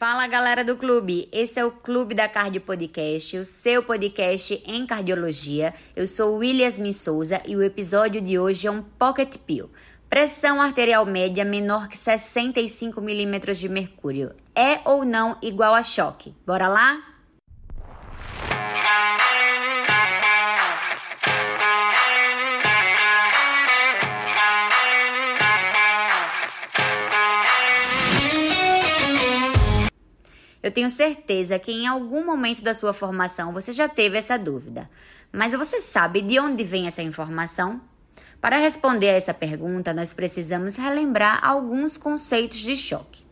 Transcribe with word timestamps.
Fala 0.00 0.26
galera 0.26 0.64
do 0.64 0.78
clube, 0.78 1.28
esse 1.30 1.60
é 1.60 1.64
o 1.66 1.70
Clube 1.70 2.14
da 2.14 2.26
Cardio 2.26 2.62
Podcast, 2.62 3.36
o 3.36 3.44
seu 3.44 3.82
podcast 3.82 4.62
em 4.64 4.86
cardiologia. 4.86 5.74
Eu 5.94 6.06
sou 6.06 6.38
Williams 6.38 6.96
Souza 6.96 7.42
e 7.46 7.54
o 7.54 7.62
episódio 7.62 8.18
de 8.18 8.38
hoje 8.38 8.66
é 8.66 8.70
um 8.70 8.80
Pocket 8.80 9.36
Pill. 9.36 9.68
Pressão 10.08 10.58
arterial 10.58 11.04
média 11.04 11.44
menor 11.44 11.86
que 11.86 11.98
65 11.98 12.98
milímetros 13.02 13.58
de 13.58 13.68
mercúrio. 13.68 14.34
É 14.54 14.80
ou 14.86 15.04
não 15.04 15.36
igual 15.42 15.74
a 15.74 15.82
choque? 15.82 16.34
Bora 16.46 16.66
lá? 16.66 17.09
Eu 30.70 30.74
tenho 30.74 30.88
certeza 30.88 31.58
que 31.58 31.72
em 31.72 31.88
algum 31.88 32.24
momento 32.24 32.62
da 32.62 32.72
sua 32.72 32.92
formação 32.92 33.52
você 33.52 33.72
já 33.72 33.88
teve 33.88 34.16
essa 34.16 34.38
dúvida. 34.38 34.88
Mas 35.32 35.52
você 35.52 35.80
sabe 35.80 36.20
de 36.20 36.38
onde 36.38 36.62
vem 36.62 36.86
essa 36.86 37.02
informação? 37.02 37.80
Para 38.40 38.56
responder 38.56 39.08
a 39.08 39.14
essa 39.14 39.34
pergunta, 39.34 39.92
nós 39.92 40.12
precisamos 40.12 40.76
relembrar 40.76 41.44
alguns 41.44 41.96
conceitos 41.96 42.60
de 42.60 42.76
choque. 42.76 43.24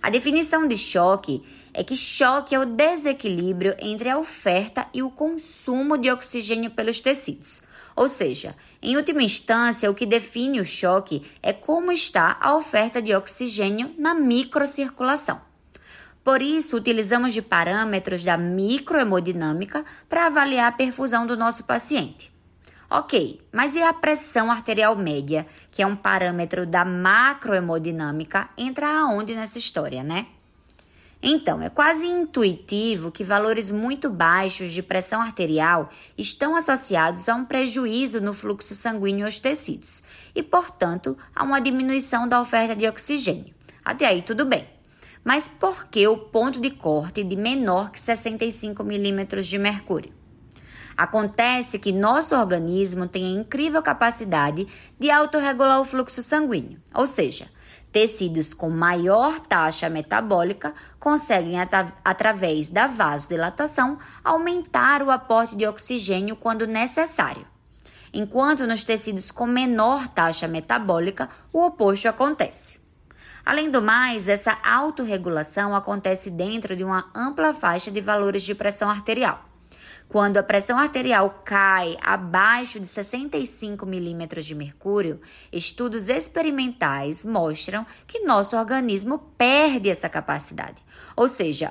A 0.00 0.08
definição 0.08 0.66
de 0.66 0.74
choque 0.74 1.44
é 1.74 1.84
que 1.84 1.94
choque 1.94 2.54
é 2.54 2.58
o 2.58 2.64
desequilíbrio 2.64 3.76
entre 3.78 4.08
a 4.08 4.16
oferta 4.16 4.86
e 4.94 5.02
o 5.02 5.10
consumo 5.10 5.98
de 5.98 6.10
oxigênio 6.10 6.70
pelos 6.70 7.02
tecidos. 7.02 7.60
Ou 7.94 8.08
seja, 8.08 8.56
em 8.80 8.96
última 8.96 9.22
instância, 9.22 9.90
o 9.90 9.94
que 9.94 10.06
define 10.06 10.62
o 10.62 10.64
choque 10.64 11.22
é 11.42 11.52
como 11.52 11.92
está 11.92 12.38
a 12.40 12.56
oferta 12.56 13.02
de 13.02 13.14
oxigênio 13.14 13.94
na 13.98 14.14
microcirculação. 14.14 15.44
Por 16.26 16.42
isso, 16.42 16.76
utilizamos 16.76 17.32
de 17.32 17.40
parâmetros 17.40 18.24
da 18.24 18.36
microhemodinâmica 18.36 19.84
para 20.08 20.26
avaliar 20.26 20.66
a 20.66 20.72
perfusão 20.72 21.24
do 21.24 21.36
nosso 21.36 21.62
paciente. 21.62 22.32
Ok, 22.90 23.40
mas 23.52 23.76
e 23.76 23.80
a 23.80 23.92
pressão 23.92 24.50
arterial 24.50 24.96
média, 24.96 25.46
que 25.70 25.80
é 25.80 25.86
um 25.86 25.94
parâmetro 25.94 26.66
da 26.66 26.84
macrohemodinâmica, 26.84 28.48
entra 28.58 28.88
aonde 28.88 29.36
nessa 29.36 29.56
história, 29.56 30.02
né? 30.02 30.26
Então, 31.22 31.62
é 31.62 31.70
quase 31.70 32.08
intuitivo 32.08 33.12
que 33.12 33.22
valores 33.22 33.70
muito 33.70 34.10
baixos 34.10 34.72
de 34.72 34.82
pressão 34.82 35.20
arterial 35.20 35.90
estão 36.18 36.56
associados 36.56 37.28
a 37.28 37.36
um 37.36 37.44
prejuízo 37.44 38.20
no 38.20 38.34
fluxo 38.34 38.74
sanguíneo 38.74 39.26
aos 39.26 39.38
tecidos 39.38 40.02
e, 40.34 40.42
portanto, 40.42 41.16
a 41.32 41.44
uma 41.44 41.60
diminuição 41.60 42.26
da 42.26 42.40
oferta 42.40 42.74
de 42.74 42.88
oxigênio. 42.88 43.54
Até 43.84 44.06
aí, 44.06 44.22
tudo 44.22 44.44
bem. 44.44 44.75
Mas 45.26 45.48
por 45.48 45.86
que 45.86 46.06
o 46.06 46.16
ponto 46.16 46.60
de 46.60 46.70
corte 46.70 47.24
de 47.24 47.34
menor 47.34 47.90
que 47.90 48.00
65 48.00 48.84
milímetros 48.84 49.48
de 49.48 49.58
mercúrio? 49.58 50.12
Acontece 50.96 51.80
que 51.80 51.90
nosso 51.90 52.36
organismo 52.36 53.08
tem 53.08 53.24
a 53.24 53.40
incrível 53.40 53.82
capacidade 53.82 54.68
de 54.96 55.10
autorregular 55.10 55.80
o 55.80 55.84
fluxo 55.84 56.22
sanguíneo, 56.22 56.80
ou 56.94 57.08
seja, 57.08 57.48
tecidos 57.90 58.54
com 58.54 58.70
maior 58.70 59.40
taxa 59.40 59.90
metabólica 59.90 60.72
conseguem, 61.00 61.56
através 62.04 62.70
da 62.70 62.86
vasodilatação, 62.86 63.98
aumentar 64.22 65.02
o 65.02 65.10
aporte 65.10 65.56
de 65.56 65.66
oxigênio 65.66 66.36
quando 66.36 66.68
necessário. 66.68 67.44
Enquanto 68.14 68.64
nos 68.64 68.84
tecidos 68.84 69.32
com 69.32 69.44
menor 69.44 70.06
taxa 70.06 70.46
metabólica, 70.46 71.28
o 71.52 71.66
oposto 71.66 72.06
acontece. 72.06 72.85
Além 73.46 73.70
do 73.70 73.80
mais, 73.80 74.28
essa 74.28 74.58
autorregulação 74.60 75.72
acontece 75.72 76.32
dentro 76.32 76.74
de 76.74 76.82
uma 76.82 77.08
ampla 77.14 77.54
faixa 77.54 77.92
de 77.92 78.00
valores 78.00 78.42
de 78.42 78.56
pressão 78.56 78.90
arterial. 78.90 79.40
Quando 80.08 80.36
a 80.36 80.42
pressão 80.42 80.76
arterial 80.76 81.42
cai 81.44 81.96
abaixo 82.02 82.80
de 82.80 82.88
65 82.88 83.86
milímetros 83.86 84.46
de 84.46 84.54
mercúrio, 84.56 85.20
estudos 85.52 86.08
experimentais 86.08 87.24
mostram 87.24 87.86
que 88.04 88.24
nosso 88.24 88.56
organismo 88.56 89.18
perde 89.38 89.90
essa 89.90 90.08
capacidade. 90.08 90.82
Ou 91.14 91.28
seja, 91.28 91.70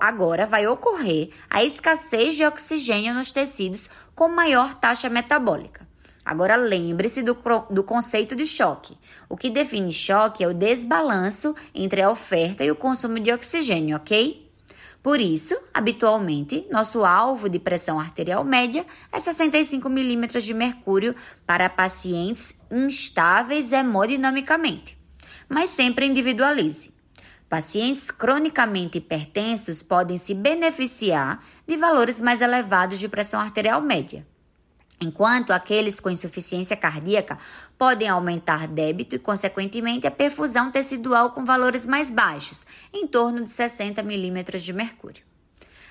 agora 0.00 0.44
vai 0.44 0.66
ocorrer 0.66 1.30
a 1.48 1.64
escassez 1.64 2.36
de 2.36 2.44
oxigênio 2.44 3.14
nos 3.14 3.30
tecidos 3.30 3.88
com 4.14 4.28
maior 4.28 4.74
taxa 4.74 5.08
metabólica. 5.08 5.93
Agora 6.24 6.56
lembre-se 6.56 7.22
do, 7.22 7.36
do 7.68 7.84
conceito 7.84 8.34
de 8.34 8.46
choque. 8.46 8.96
O 9.28 9.36
que 9.36 9.50
define 9.50 9.92
choque 9.92 10.42
é 10.42 10.48
o 10.48 10.54
desbalanço 10.54 11.54
entre 11.74 12.00
a 12.00 12.10
oferta 12.10 12.64
e 12.64 12.70
o 12.70 12.76
consumo 12.76 13.20
de 13.20 13.30
oxigênio, 13.30 13.96
ok? 13.96 14.42
Por 15.02 15.20
isso, 15.20 15.54
habitualmente, 15.74 16.66
nosso 16.70 17.04
alvo 17.04 17.50
de 17.50 17.58
pressão 17.58 18.00
arterial 18.00 18.42
média 18.42 18.86
é 19.12 19.20
65 19.20 19.90
milímetros 19.90 20.44
de 20.44 20.54
mercúrio 20.54 21.14
para 21.46 21.68
pacientes 21.68 22.54
instáveis 22.70 23.70
hemodinamicamente, 23.70 24.96
mas 25.46 25.68
sempre 25.68 26.06
individualize. 26.06 26.94
Pacientes 27.50 28.10
cronicamente 28.10 28.96
hipertensos 28.96 29.82
podem 29.82 30.16
se 30.16 30.32
beneficiar 30.32 31.44
de 31.66 31.76
valores 31.76 32.18
mais 32.18 32.40
elevados 32.40 32.98
de 32.98 33.06
pressão 33.06 33.38
arterial 33.38 33.82
média 33.82 34.26
enquanto 35.00 35.52
aqueles 35.52 36.00
com 36.00 36.10
insuficiência 36.10 36.76
cardíaca 36.76 37.38
podem 37.76 38.08
aumentar 38.08 38.68
débito 38.68 39.16
e, 39.16 39.18
consequentemente, 39.18 40.06
a 40.06 40.10
perfusão 40.10 40.70
tecidual 40.70 41.32
com 41.32 41.44
valores 41.44 41.84
mais 41.84 42.10
baixos, 42.10 42.66
em 42.92 43.06
torno 43.06 43.44
de 43.44 43.52
60 43.52 44.02
milímetros 44.02 44.62
de 44.62 44.72
mercúrio. 44.72 45.24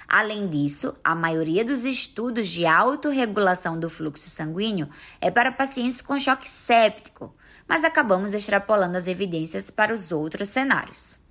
Além 0.08 0.48
disso, 0.48 0.96
a 1.04 1.16
maioria 1.16 1.64
dos 1.66 1.86
estudos 1.86 2.48
de 2.48 2.66
autorregulação 2.66 3.80
do 3.80 3.90
fluxo 3.90 4.30
sanguíneo 4.30 4.90
é 5.20 5.32
para 5.32 5.52
pacientes 5.52 6.02
com 6.02 6.20
choque 6.20 6.50
séptico, 6.50 7.34
mas 7.68 7.84
acabamos 7.84 8.34
extrapolando 8.34 8.98
as 8.98 9.08
evidências 9.08 9.70
para 9.70 9.94
os 9.94 10.12
outros 10.12 10.50
cenários. 10.50 11.23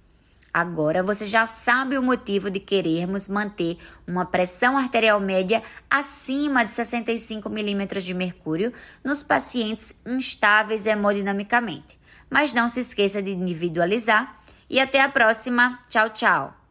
Agora 0.53 1.03
você 1.03 1.25
já 1.25 1.47
sabe 1.47 1.97
o 1.97 2.03
motivo 2.03 2.51
de 2.51 2.61
querermos 2.61 3.27
manter 3.27 3.79
uma 4.07 4.27
pressão 4.27 4.77
arterial 4.77 5.19
média 5.19 5.63
acima 5.89 6.63
de 6.63 6.73
65 6.73 7.49
milímetros 7.49 8.05
de 8.05 8.13
mercúrio 8.13 8.73
nos 9.03 9.23
pacientes 9.23 9.95
instáveis 10.05 10.87
hemodinamicamente. 10.87 11.99
Mas 12.29 12.53
não 12.53 12.69
se 12.69 12.81
esqueça 12.81 13.23
de 13.23 13.31
individualizar 13.31 14.39
e 14.69 14.79
até 14.79 15.01
a 15.01 15.09
próxima. 15.09 15.81
Tchau, 15.89 16.11
tchau. 16.11 16.62